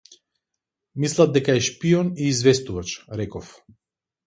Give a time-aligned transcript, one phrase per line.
[1.03, 3.55] Мислат дека е шпион и известувач, реков.